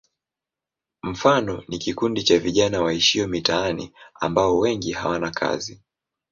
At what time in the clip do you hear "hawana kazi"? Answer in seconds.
4.91-5.79